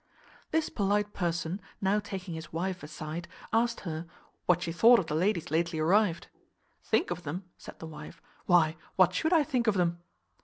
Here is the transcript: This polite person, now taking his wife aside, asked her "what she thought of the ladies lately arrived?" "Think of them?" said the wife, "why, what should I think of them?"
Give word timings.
This 0.49 0.69
polite 0.69 1.13
person, 1.13 1.61
now 1.79 1.99
taking 1.99 2.33
his 2.33 2.51
wife 2.51 2.81
aside, 2.81 3.27
asked 3.53 3.81
her 3.81 4.07
"what 4.47 4.63
she 4.63 4.71
thought 4.71 4.97
of 4.97 5.05
the 5.05 5.13
ladies 5.13 5.51
lately 5.51 5.77
arrived?" 5.77 6.25
"Think 6.83 7.11
of 7.11 7.21
them?" 7.21 7.43
said 7.55 7.77
the 7.77 7.85
wife, 7.85 8.19
"why, 8.47 8.77
what 8.95 9.13
should 9.13 9.31
I 9.31 9.43
think 9.43 9.67
of 9.67 9.75
them?" 9.75 9.99